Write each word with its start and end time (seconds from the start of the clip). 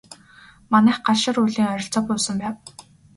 Манайх 0.71 0.97
Галшар 1.05 1.37
уулын 1.41 1.69
ойролцоо 1.71 2.01
буусан 2.05 2.37
байв. 2.41 2.55